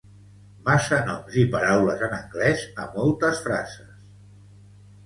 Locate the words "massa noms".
0.69-1.37